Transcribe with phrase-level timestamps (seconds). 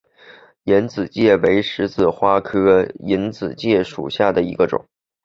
[0.63, 4.83] 隐子芥为十字花科隐子芥属下的一个种。